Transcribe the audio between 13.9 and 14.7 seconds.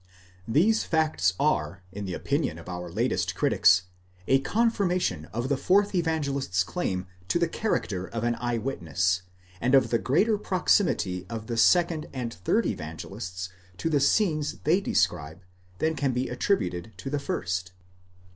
the scenes